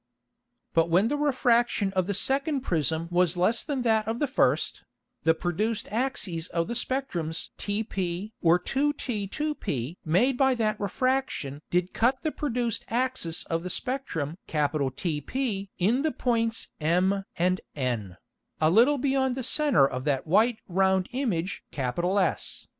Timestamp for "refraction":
1.15-1.93, 10.79-11.61